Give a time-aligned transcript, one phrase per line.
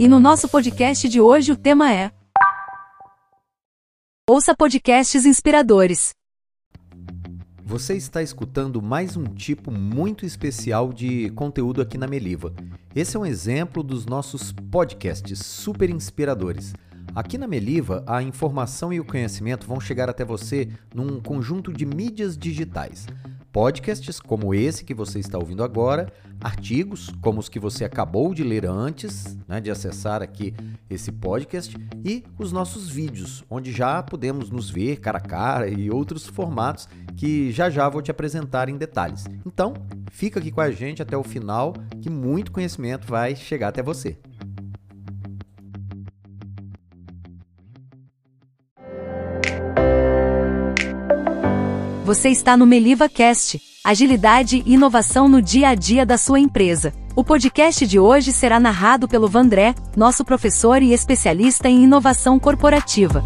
[0.00, 2.12] E no nosso podcast de hoje o tema é
[4.30, 6.14] Ouça podcasts inspiradores.
[7.64, 12.54] Você está escutando mais um tipo muito especial de conteúdo aqui na Meliva.
[12.94, 16.74] Esse é um exemplo dos nossos podcasts super inspiradores.
[17.12, 21.84] Aqui na Meliva, a informação e o conhecimento vão chegar até você num conjunto de
[21.84, 23.04] mídias digitais
[23.52, 28.44] podcasts como esse que você está ouvindo agora, artigos como os que você acabou de
[28.44, 30.54] ler antes, né, de acessar aqui
[30.88, 35.90] esse podcast, e os nossos vídeos, onde já podemos nos ver cara a cara e
[35.90, 39.24] outros formatos que já já vou te apresentar em detalhes.
[39.44, 39.74] Então,
[40.10, 44.16] fica aqui com a gente até o final, que muito conhecimento vai chegar até você.
[52.08, 56.90] Você está no Meliva Cast, agilidade e inovação no dia a dia da sua empresa.
[57.14, 63.22] O podcast de hoje será narrado pelo Vandré, nosso professor e especialista em inovação corporativa.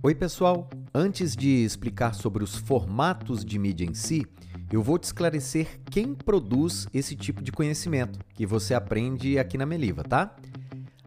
[0.00, 0.70] Oi, pessoal.
[0.94, 4.24] Antes de explicar sobre os formatos de mídia em si,
[4.70, 9.66] eu vou te esclarecer quem produz esse tipo de conhecimento que você aprende aqui na
[9.66, 10.36] Meliva, tá?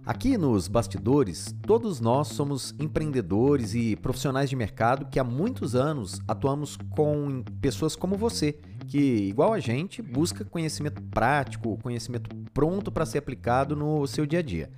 [0.09, 6.19] Aqui nos bastidores, todos nós somos empreendedores e profissionais de mercado que há muitos anos
[6.27, 8.53] atuamos com pessoas como você,
[8.87, 14.39] que, igual a gente, busca conhecimento prático, conhecimento pronto para ser aplicado no seu dia
[14.39, 14.71] a dia.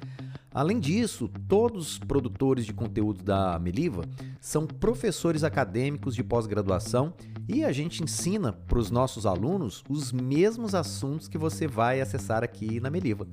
[0.53, 4.03] Além disso, todos os produtores de conteúdo da Meliva
[4.41, 7.13] são professores acadêmicos de pós-graduação
[7.47, 12.43] e a gente ensina para os nossos alunos os mesmos assuntos que você vai acessar
[12.43, 13.25] aqui na Meliva.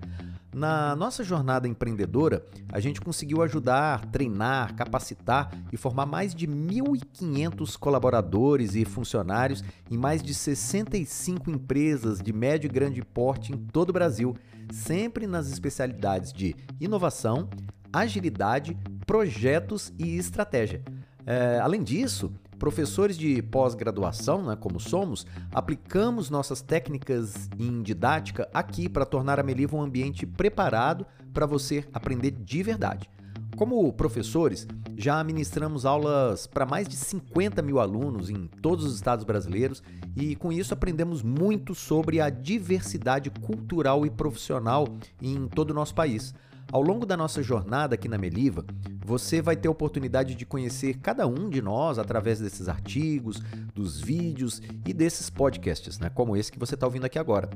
[0.54, 7.76] Na nossa jornada empreendedora, a gente conseguiu ajudar, treinar, capacitar e formar mais de 1.500
[7.78, 13.90] colaboradores e funcionários em mais de 65 empresas de médio e grande porte em todo
[13.90, 14.34] o Brasil,
[14.72, 17.50] sempre nas especialidades de inovação,
[17.92, 18.76] agilidade,
[19.06, 20.82] projetos e estratégia.
[21.26, 28.88] É, além disso, Professores de pós-graduação, né, como somos, aplicamos nossas técnicas em didática aqui
[28.88, 33.08] para tornar a Meliva um ambiente preparado para você aprender de verdade.
[33.56, 34.66] Como professores,
[34.96, 39.82] já ministramos aulas para mais de 50 mil alunos em todos os estados brasileiros
[40.16, 44.86] e com isso aprendemos muito sobre a diversidade cultural e profissional
[45.20, 46.32] em todo o nosso país.
[46.70, 48.62] Ao longo da nossa jornada aqui na Meliva,
[49.02, 53.40] você vai ter a oportunidade de conhecer cada um de nós através desses artigos,
[53.74, 57.48] dos vídeos e desses podcasts, né, como esse que você está ouvindo aqui agora.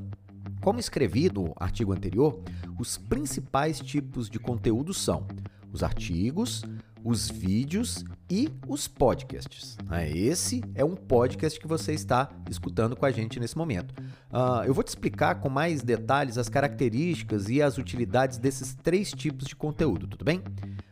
[0.62, 2.40] Como escrevi no artigo anterior,
[2.78, 5.26] os principais tipos de conteúdo são
[5.70, 6.62] os artigos,
[7.04, 9.76] os vídeos e os podcasts.
[9.88, 10.10] Né?
[10.10, 13.92] Esse é um podcast que você está escutando com a gente nesse momento.
[14.30, 19.10] Uh, eu vou te explicar com mais detalhes as características e as utilidades desses três
[19.10, 20.42] tipos de conteúdo, tudo bem?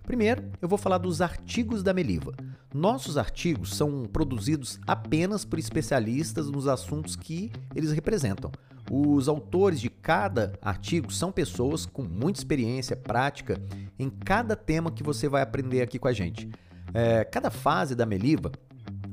[0.02, 2.32] Primeiro, eu vou falar dos artigos da Meliva.
[2.74, 8.50] Nossos artigos são produzidos apenas por especialistas nos assuntos que eles representam.
[8.92, 13.62] Os autores de cada artigo são pessoas com muita experiência prática
[13.96, 16.50] em cada tema que você vai aprender aqui com a gente.
[16.92, 18.50] É, cada fase da Meliva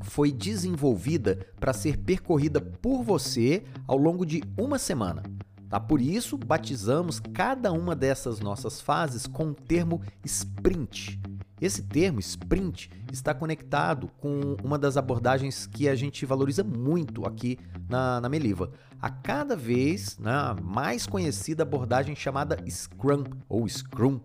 [0.01, 5.21] foi desenvolvida para ser percorrida por você ao longo de uma semana.
[5.69, 5.79] Tá?
[5.79, 11.19] Por isso, batizamos cada uma dessas nossas fases com o termo sprint.
[11.59, 17.57] Esse termo, sprint, está conectado com uma das abordagens que a gente valoriza muito aqui
[17.89, 18.71] na, na Meliva.
[19.01, 20.31] A cada vez né,
[20.61, 24.19] mais conhecida abordagem chamada Scrum ou Scrum.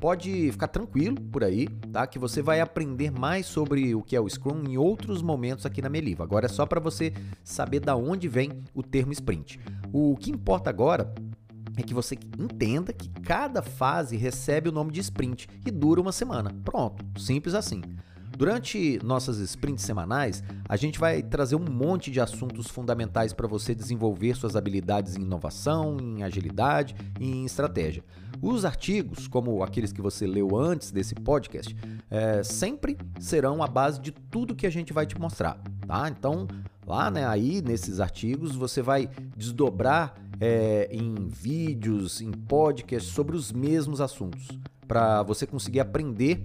[0.00, 2.04] Pode ficar tranquilo por aí, tá?
[2.08, 5.80] Que você vai aprender mais sobre o que é o Scrum em outros momentos aqui
[5.80, 6.24] na Meliva.
[6.24, 7.12] Agora é só para você
[7.44, 9.60] saber da onde vem o termo sprint.
[9.92, 11.14] O que importa agora
[11.76, 16.12] é que você entenda que cada fase recebe o nome de sprint e dura uma
[16.12, 16.54] semana.
[16.64, 17.82] Pronto, simples assim.
[18.36, 23.74] Durante nossas sprints semanais, a gente vai trazer um monte de assuntos fundamentais para você
[23.74, 28.02] desenvolver suas habilidades em inovação, em agilidade e em estratégia.
[28.40, 31.76] Os artigos, como aqueles que você leu antes desse podcast,
[32.10, 36.08] é, sempre serão a base de tudo que a gente vai te mostrar, tá?
[36.08, 36.48] Então,
[36.92, 43.50] lá, né, aí nesses artigos você vai desdobrar é, em vídeos, em podcasts sobre os
[43.50, 44.48] mesmos assuntos,
[44.86, 46.44] para você conseguir aprender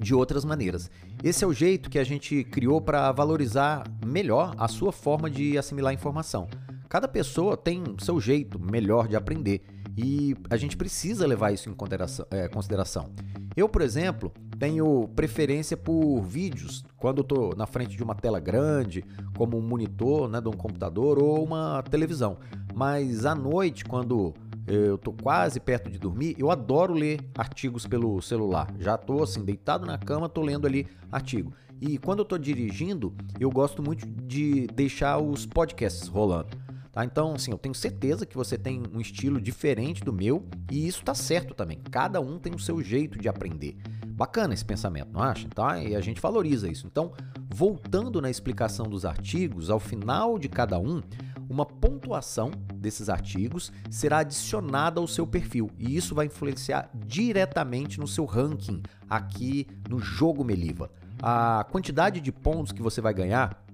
[0.00, 0.90] de outras maneiras.
[1.22, 5.56] Esse é o jeito que a gente criou para valorizar melhor a sua forma de
[5.56, 6.48] assimilar informação.
[6.88, 9.62] Cada pessoa tem seu jeito melhor de aprender
[9.96, 12.26] e a gente precisa levar isso em consideração.
[12.30, 13.10] É, consideração.
[13.58, 19.04] Eu, por exemplo, tenho preferência por vídeos quando estou na frente de uma tela grande,
[19.36, 22.38] como um monitor né, de um computador ou uma televisão.
[22.72, 24.32] Mas à noite, quando
[24.64, 28.72] eu estou quase perto de dormir, eu adoro ler artigos pelo celular.
[28.78, 31.52] Já estou assim, deitado na cama, estou lendo ali artigo.
[31.80, 36.56] E quando eu estou dirigindo, eu gosto muito de deixar os podcasts rolando.
[36.98, 37.04] Tá?
[37.04, 40.98] Então, assim, eu tenho certeza que você tem um estilo diferente do meu e isso
[40.98, 41.78] está certo também.
[41.92, 43.76] Cada um tem o seu jeito de aprender.
[44.08, 45.48] Bacana esse pensamento, não acha?
[45.48, 45.80] Tá?
[45.80, 46.88] E a gente valoriza isso.
[46.88, 47.12] Então,
[47.48, 51.00] voltando na explicação dos artigos, ao final de cada um,
[51.48, 58.08] uma pontuação desses artigos será adicionada ao seu perfil e isso vai influenciar diretamente no
[58.08, 60.90] seu ranking aqui no jogo Meliva.
[61.22, 63.64] A quantidade de pontos que você vai ganhar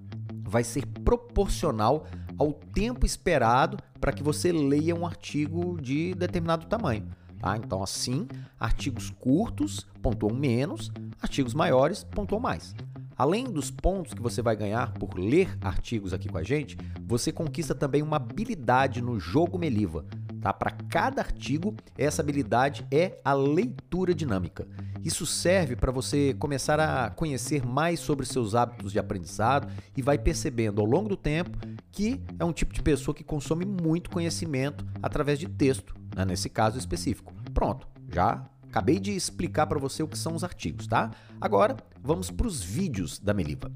[0.43, 2.05] vai ser proporcional
[2.37, 7.07] ao tempo esperado para que você leia um artigo de determinado tamanho.
[7.39, 7.57] Tá?
[7.57, 8.27] Então, assim,
[8.59, 10.91] artigos curtos pontuam menos,
[11.21, 12.73] artigos maiores pontuam mais.
[13.17, 17.31] Além dos pontos que você vai ganhar por ler artigos aqui com a gente, você
[17.31, 20.05] conquista também uma habilidade no jogo Meliva.
[20.45, 20.53] Tá?
[20.53, 24.67] Para cada artigo, essa habilidade é a leitura dinâmica.
[25.03, 30.19] Isso serve para você começar a conhecer mais sobre seus hábitos de aprendizado e vai
[30.19, 31.57] percebendo ao longo do tempo
[31.91, 36.23] que é um tipo de pessoa que consome muito conhecimento através de texto, né?
[36.23, 37.33] nesse caso específico.
[37.51, 41.09] Pronto, já Acabei de explicar para você o que são os artigos, tá?
[41.39, 43.71] Agora, vamos para os vídeos da Meliva.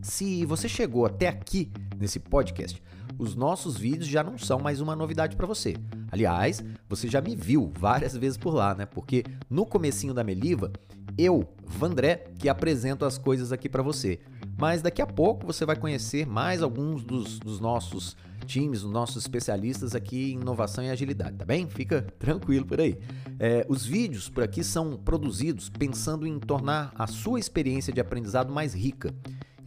[0.00, 2.80] Se você chegou até aqui nesse podcast,
[3.18, 5.74] os nossos vídeos já não são mais uma novidade para você.
[6.10, 8.86] Aliás, você já me viu várias vezes por lá, né?
[8.86, 10.72] Porque no comecinho da Meliva,
[11.16, 14.20] eu, Vandré, que apresento as coisas aqui para você.
[14.56, 18.16] Mas daqui a pouco você vai conhecer mais alguns dos, dos nossos
[18.46, 21.68] times, dos nossos especialistas aqui em inovação e agilidade, tá bem?
[21.68, 22.98] Fica tranquilo por aí.
[23.38, 28.52] É, os vídeos por aqui são produzidos pensando em tornar a sua experiência de aprendizado
[28.52, 29.14] mais rica.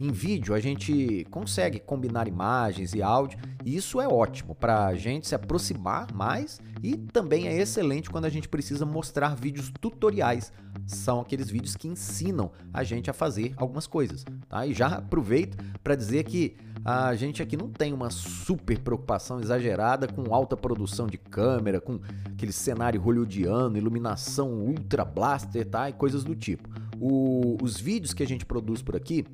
[0.02, 4.96] Em vídeo, a gente consegue combinar imagens e áudio, e isso é ótimo para a
[4.96, 10.52] gente se aproximar mais e também é excelente quando a gente precisa mostrar vídeos tutoriais.
[10.88, 14.24] São aqueles vídeos que ensinam a gente a fazer algumas coisas.
[14.48, 14.66] Tá?
[14.66, 20.08] E já aproveito para dizer que a gente aqui não tem uma super preocupação exagerada
[20.08, 25.88] com alta produção de câmera, com aquele cenário hollywoodiano, iluminação ultra blaster tá?
[25.88, 26.68] e coisas do tipo.
[26.98, 29.24] O, os vídeos que a gente produz por aqui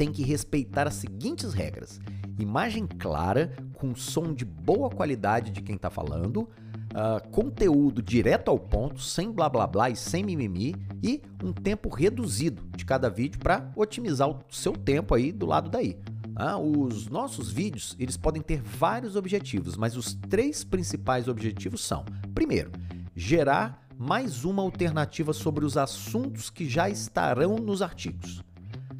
[0.00, 2.00] tem que respeitar as seguintes regras:
[2.38, 8.58] imagem clara, com som de boa qualidade de quem está falando, uh, conteúdo direto ao
[8.58, 13.38] ponto, sem blá blá blá e sem mimimi, e um tempo reduzido de cada vídeo
[13.38, 15.98] para otimizar o seu tempo aí do lado daí.
[16.34, 22.06] Ah, os nossos vídeos eles podem ter vários objetivos, mas os três principais objetivos são:
[22.34, 22.70] primeiro,
[23.14, 28.42] gerar mais uma alternativa sobre os assuntos que já estarão nos artigos.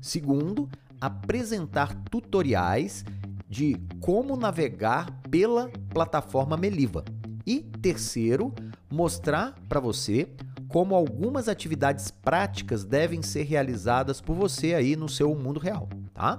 [0.00, 0.68] Segundo,
[1.00, 3.04] apresentar tutoriais
[3.48, 7.04] de como navegar pela plataforma Meliva.
[7.46, 8.54] E terceiro,
[8.90, 10.28] mostrar para você
[10.68, 16.38] como algumas atividades práticas devem ser realizadas por você aí no seu mundo real, tá?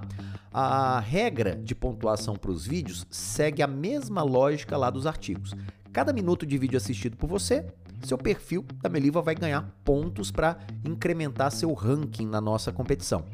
[0.50, 5.54] A regra de pontuação para os vídeos segue a mesma lógica lá dos artigos.
[5.92, 7.66] Cada minuto de vídeo assistido por você,
[8.02, 13.24] seu perfil da Meliva vai ganhar pontos para incrementar seu ranking na nossa competição.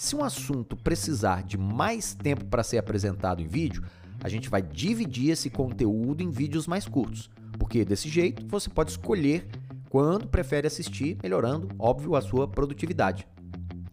[0.00, 3.84] Se um assunto precisar de mais tempo para ser apresentado em vídeo,
[4.24, 7.28] a gente vai dividir esse conteúdo em vídeos mais curtos,
[7.58, 9.46] porque desse jeito você pode escolher
[9.90, 13.28] quando prefere assistir, melhorando, óbvio, a sua produtividade.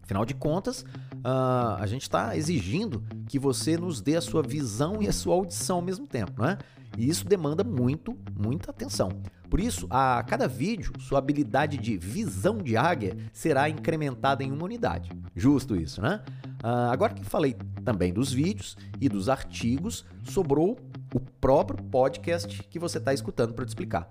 [0.01, 5.01] Afinal de contas, uh, a gente está exigindo que você nos dê a sua visão
[5.01, 6.57] e a sua audição ao mesmo tempo, né?
[6.97, 9.09] E isso demanda muito, muita atenção.
[9.49, 14.65] Por isso, a cada vídeo, sua habilidade de visão de águia será incrementada em uma
[14.65, 15.11] unidade.
[15.35, 16.21] Justo isso, né?
[16.63, 20.77] Uh, agora que falei também dos vídeos e dos artigos, sobrou
[21.13, 24.09] o próprio podcast que você está escutando para te explicar.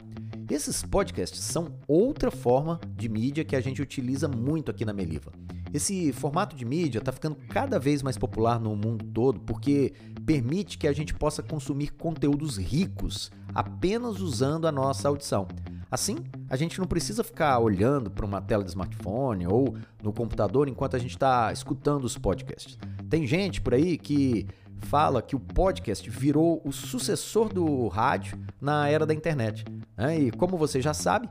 [0.51, 5.33] Esses podcasts são outra forma de mídia que a gente utiliza muito aqui na Meliva.
[5.75, 9.93] Esse formato de mídia está ficando cada vez mais popular no mundo todo porque
[10.27, 15.47] permite que a gente possa consumir conteúdos ricos apenas usando a nossa audição.
[15.89, 16.17] Assim,
[16.51, 20.97] a gente não precisa ficar olhando para uma tela de smartphone ou no computador enquanto
[20.97, 22.77] a gente está escutando os podcasts.
[23.09, 28.89] Tem gente por aí que fala que o podcast virou o sucessor do rádio na
[28.89, 29.65] era da internet.
[29.97, 30.19] Né?
[30.19, 31.29] E como você já sabe,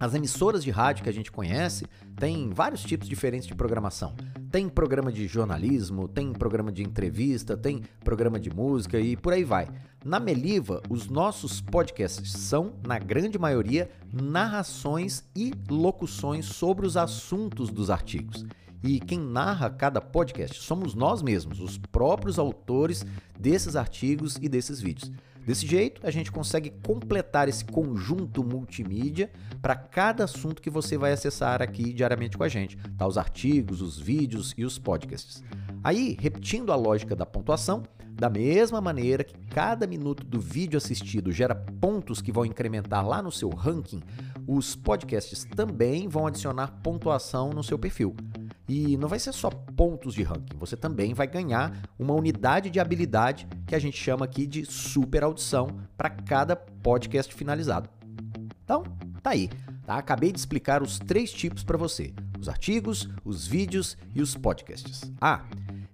[0.00, 4.14] As emissoras de rádio que a gente conhece têm vários tipos diferentes de programação.
[4.48, 9.42] Tem programa de jornalismo, tem programa de entrevista, tem programa de música e por aí
[9.42, 9.66] vai.
[10.04, 17.68] Na Meliva, os nossos podcasts são, na grande maioria, narrações e locuções sobre os assuntos
[17.68, 18.46] dos artigos.
[18.84, 23.04] E quem narra cada podcast somos nós mesmos, os próprios autores
[23.36, 25.10] desses artigos e desses vídeos.
[25.48, 29.30] Desse jeito, a gente consegue completar esse conjunto multimídia
[29.62, 33.06] para cada assunto que você vai acessar aqui diariamente com a gente, tá?
[33.06, 35.42] Os artigos, os vídeos e os podcasts.
[35.82, 41.32] Aí, repetindo a lógica da pontuação, da mesma maneira que cada minuto do vídeo assistido
[41.32, 44.02] gera pontos que vão incrementar lá no seu ranking,
[44.46, 48.14] os podcasts também vão adicionar pontuação no seu perfil.
[48.68, 52.78] E não vai ser só pontos de ranking, você também vai ganhar uma unidade de
[52.78, 57.88] habilidade que a gente chama aqui de super audição para cada podcast finalizado.
[58.62, 58.82] Então,
[59.22, 59.48] tá aí.
[59.86, 59.96] Tá?
[59.96, 65.10] Acabei de explicar os três tipos para você: os artigos, os vídeos e os podcasts.
[65.18, 65.46] Ah,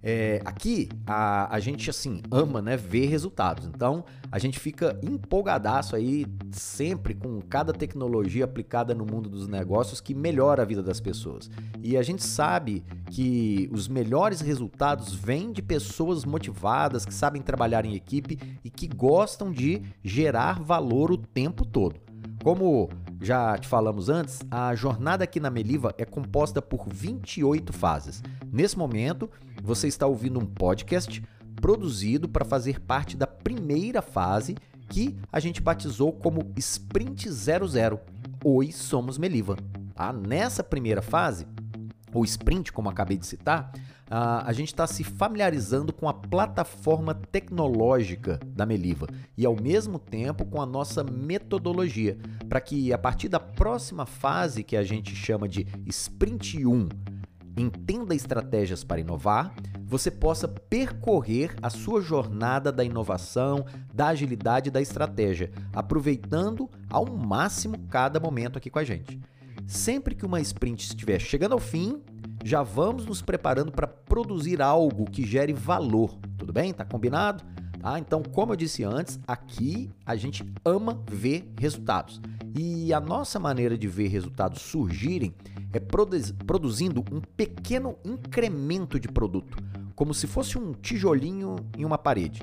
[0.06, 3.66] é, aqui a, a gente assim ama né, ver resultados.
[3.66, 10.02] Então a gente fica empolgadaço aí sempre com cada tecnologia aplicada no mundo dos negócios
[10.02, 11.50] que melhora a vida das pessoas.
[11.82, 17.86] E a gente sabe que os melhores resultados vêm de pessoas motivadas, que sabem trabalhar
[17.86, 21.98] em equipe e que gostam de gerar valor o tempo todo.
[22.42, 22.90] Como
[23.20, 28.22] já te falamos antes, a jornada aqui na Meliva é composta por 28 fases.
[28.52, 29.30] Nesse momento,
[29.62, 31.22] você está ouvindo um podcast
[31.56, 34.56] produzido para fazer parte da primeira fase
[34.88, 38.00] que a gente batizou como Sprint 00.
[38.44, 39.56] Oi, somos Meliva.
[39.94, 40.12] Tá?
[40.12, 41.46] Nessa primeira fase,
[42.12, 43.72] ou sprint, como acabei de citar,
[44.10, 49.06] a gente está se familiarizando com a plataforma tecnológica da Meliva
[49.36, 52.18] e, ao mesmo tempo, com a nossa metodologia,
[52.48, 56.88] para que a partir da próxima fase, que a gente chama de Sprint 1,
[57.56, 59.54] entenda estratégias para inovar,
[59.86, 67.06] você possa percorrer a sua jornada da inovação, da agilidade e da estratégia, aproveitando ao
[67.06, 69.20] máximo cada momento aqui com a gente.
[69.66, 72.02] Sempre que uma sprint estiver chegando ao fim,
[72.44, 76.14] já vamos nos preparando para produzir algo que gere valor.
[76.36, 76.74] Tudo bem?
[76.74, 77.42] Tá combinado?
[77.80, 77.98] Tá?
[77.98, 82.20] Então, como eu disse antes, aqui a gente ama ver resultados.
[82.54, 85.34] E a nossa maneira de ver resultados surgirem
[85.72, 85.80] é
[86.46, 89.56] produzindo um pequeno incremento de produto,
[89.96, 92.42] como se fosse um tijolinho em uma parede.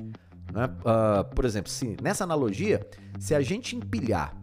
[0.52, 0.66] Né?
[0.66, 2.84] Uh, por exemplo, se, nessa analogia,
[3.20, 4.36] se a gente empilhar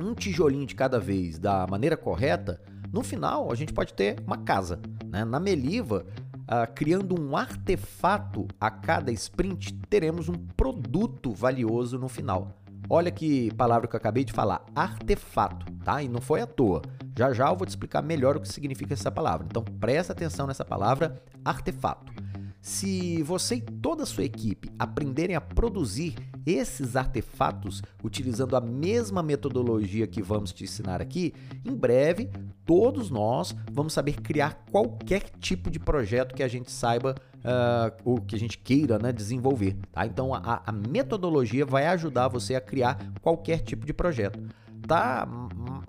[0.00, 2.60] um tijolinho de cada vez da maneira correta,
[2.94, 4.78] no final a gente pode ter uma casa.
[5.06, 5.24] Né?
[5.24, 6.06] Na Meliva,
[6.42, 12.56] uh, criando um artefato a cada sprint, teremos um produto valioso no final.
[12.88, 16.02] Olha que palavra que eu acabei de falar, artefato, tá?
[16.02, 16.82] E não foi à toa.
[17.18, 19.44] Já já eu vou te explicar melhor o que significa essa palavra.
[19.50, 22.12] Então presta atenção nessa palavra, artefato.
[22.60, 26.14] Se você e toda a sua equipe aprenderem a produzir
[26.46, 31.34] esses artefatos utilizando a mesma metodologia que vamos te ensinar aqui,
[31.64, 32.30] em breve
[32.64, 38.20] todos nós vamos saber criar qualquer tipo de projeto que a gente saiba uh, ou
[38.20, 39.76] que a gente queira né, desenvolver.
[39.92, 40.06] Tá?
[40.06, 44.40] Então a, a metodologia vai ajudar você a criar qualquer tipo de projeto.
[44.86, 45.26] Tá?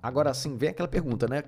[0.01, 1.43] Agora sim, vem aquela pergunta, né?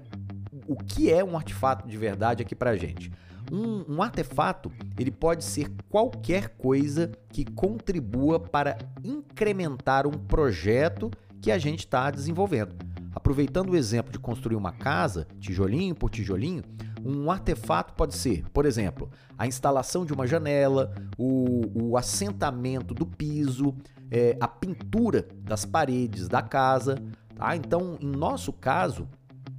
[0.67, 3.12] O que é um artefato de verdade aqui pra gente?
[3.50, 4.69] Um, um, artefato
[5.00, 11.10] ele pode ser qualquer coisa que contribua para incrementar um projeto
[11.41, 12.75] que a gente está desenvolvendo.
[13.17, 16.62] Aproveitando o exemplo de construir uma casa, tijolinho por tijolinho,
[17.03, 23.07] um artefato pode ser, por exemplo, a instalação de uma janela, o, o assentamento do
[23.07, 23.74] piso,
[24.12, 27.01] é, a pintura das paredes da casa.
[27.33, 27.55] Tá?
[27.55, 29.07] Então, em nosso caso,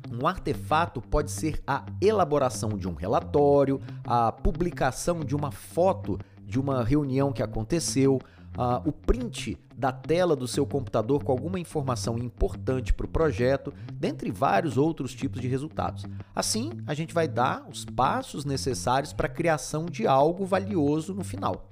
[0.08, 6.60] um artefato pode ser a elaboração de um relatório, a publicação de uma foto de
[6.60, 8.20] uma reunião que aconteceu,
[8.58, 13.72] uh, o print da tela do seu computador com alguma informação importante para o projeto,
[13.94, 16.04] dentre vários outros tipos de resultados.
[16.34, 21.22] Assim, a gente vai dar os passos necessários para a criação de algo valioso no
[21.22, 21.68] final.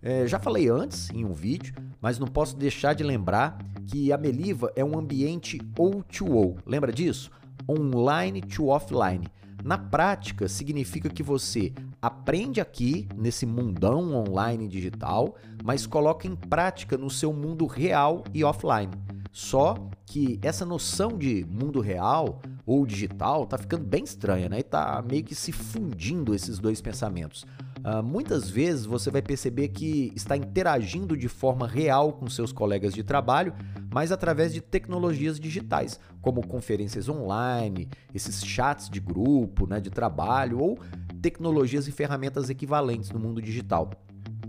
[0.00, 4.16] É, já falei antes em um vídeo, mas não posso deixar de lembrar que a
[4.16, 6.58] Meliva é um ambiente O2O.
[6.64, 7.30] Lembra disso?
[7.70, 9.26] online to offline.
[9.62, 16.96] Na prática, significa que você aprende aqui nesse mundão online digital, mas coloca em prática
[16.96, 18.92] no seu mundo real e offline.
[19.32, 19.76] Só
[20.06, 24.58] que essa noção de mundo real ou digital tá ficando bem estranha, né?
[24.58, 27.46] E tá meio que se fundindo esses dois pensamentos.
[27.78, 32.92] Uh, muitas vezes você vai perceber que está interagindo de forma real com seus colegas
[32.92, 33.54] de trabalho,
[33.90, 40.60] mas através de tecnologias digitais, como conferências online, esses chats de grupo, né, de trabalho
[40.60, 40.78] ou
[41.20, 43.90] tecnologias e ferramentas equivalentes no mundo digital.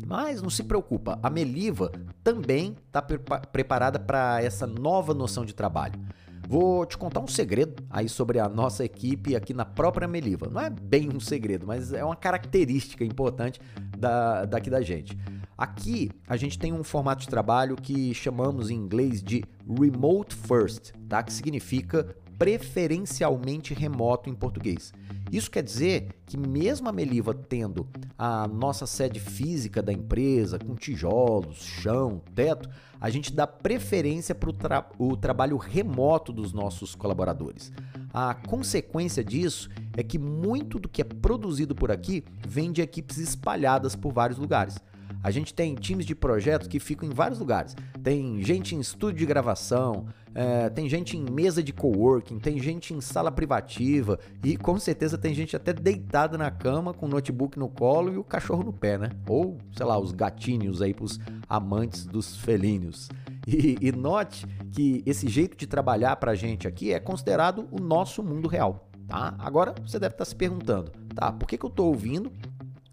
[0.05, 1.91] Mas não se preocupa, a Meliva
[2.23, 3.19] também está pre
[3.51, 5.99] preparada para essa nova noção de trabalho.
[6.47, 10.49] Vou te contar um segredo aí sobre a nossa equipe aqui na própria Meliva.
[10.49, 13.61] Não é bem um segredo, mas é uma característica importante
[13.97, 15.17] da, daqui da gente.
[15.57, 20.91] Aqui a gente tem um formato de trabalho que chamamos em inglês de remote first,
[21.07, 21.21] tá?
[21.23, 24.91] Que significa preferencialmente remoto em português.
[25.31, 30.74] Isso quer dizer que, mesmo a Meliva tendo a nossa sede física da empresa, com
[30.74, 32.67] tijolos, chão, teto,
[33.00, 34.81] a gente dá preferência para o tra
[35.21, 37.71] trabalho remoto dos nossos colaboradores.
[38.12, 43.19] A consequência disso é que muito do que é produzido por aqui vem de equipes
[43.19, 44.79] espalhadas por vários lugares.
[45.24, 47.75] A gente tem times de projetos que ficam em vários lugares.
[48.03, 52.93] Tem gente em estúdio de gravação, é, tem gente em mesa de coworking, tem gente
[52.93, 57.59] em sala privativa e com certeza tem gente até deitada na cama com o notebook
[57.59, 59.09] no colo e o cachorro no pé, né?
[59.27, 61.19] Ou, sei lá, os gatinhos aí pros
[61.50, 63.09] amantes dos felíneos.
[63.47, 68.23] E, e note que esse jeito de trabalhar pra gente aqui é considerado o nosso
[68.23, 69.35] mundo real, tá?
[69.39, 72.31] Agora você deve estar se perguntando, tá, por que, que eu tô ouvindo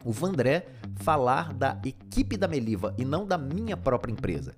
[0.04, 0.66] o Vandré
[0.96, 4.54] falar da equipe da Meliva e não da minha própria empresa.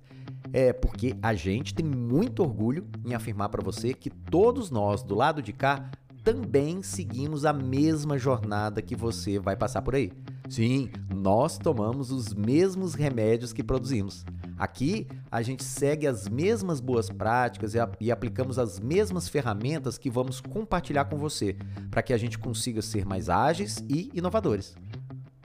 [0.53, 5.15] É porque a gente tem muito orgulho em afirmar para você que todos nós do
[5.15, 5.89] lado de cá
[6.23, 10.11] também seguimos a mesma jornada que você vai passar por aí.
[10.49, 14.25] Sim, nós tomamos os mesmos remédios que produzimos.
[14.57, 19.97] Aqui a gente segue as mesmas boas práticas e, a, e aplicamos as mesmas ferramentas
[19.97, 21.55] que vamos compartilhar com você,
[21.89, 24.75] para que a gente consiga ser mais ágeis e inovadores.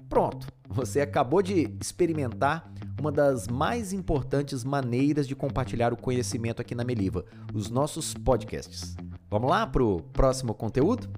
[0.09, 6.75] Pronto, você acabou de experimentar uma das mais importantes maneiras de compartilhar o conhecimento aqui
[6.75, 8.97] na Meliva, os nossos podcasts.
[9.31, 11.09] Vamos lá para o próximo conteúdo?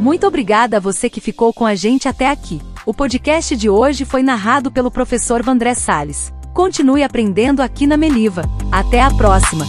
[0.00, 2.60] Muito obrigada a você que ficou com a gente até aqui.
[2.86, 6.32] O podcast de hoje foi narrado pelo professor Vandré Sales.
[6.54, 8.42] Continue aprendendo aqui na Meliva.
[8.72, 9.64] Até a próxima!